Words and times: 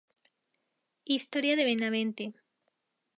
Historia 1.15 1.55
de 1.55 1.67
Benavente. 1.69 2.25